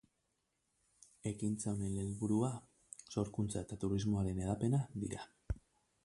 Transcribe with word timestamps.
Ekintza 1.31 1.73
honen 1.73 1.99
helburua 2.03 2.49
sorkuntza 3.17 3.63
eta 3.67 3.77
turismoaren 3.83 4.41
hedapena 4.47 4.81
dira. 5.05 5.21